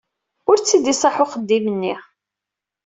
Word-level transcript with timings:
Ur 0.49 0.57
t-id-iṣaḥ 0.59 1.17
uxeddim-nni. 1.23 1.95